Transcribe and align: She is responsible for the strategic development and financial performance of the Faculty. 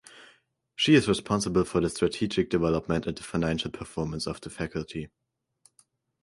She 0.75 0.95
is 0.95 1.07
responsible 1.07 1.63
for 1.63 1.79
the 1.79 1.87
strategic 1.87 2.49
development 2.49 3.05
and 3.05 3.19
financial 3.19 3.69
performance 3.69 4.25
of 4.25 4.41
the 4.41 4.49
Faculty. 4.49 5.09